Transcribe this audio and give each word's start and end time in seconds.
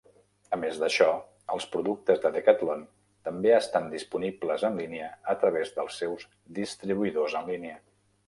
A 0.55 0.57
més 0.59 0.77
d'això, 0.83 1.09
els 1.55 1.67
productes 1.73 2.21
de 2.23 2.29
Decathlon 2.37 2.79
també 3.27 3.53
estan 3.57 3.85
disponibles 3.93 4.65
en 4.71 4.81
línia 4.83 5.09
a 5.33 5.35
través 5.45 5.75
dels 5.77 6.01
seus 6.05 6.27
distribuïdors 6.61 7.37
en 7.43 7.49
línia. 7.55 7.77